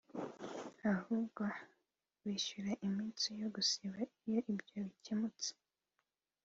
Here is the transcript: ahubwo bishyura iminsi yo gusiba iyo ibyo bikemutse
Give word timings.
ahubwo 0.93 1.43
bishyura 2.25 2.71
iminsi 2.87 3.27
yo 3.41 3.47
gusiba 3.55 3.99
iyo 4.27 4.39
ibyo 4.53 4.79
bikemutse 4.87 5.49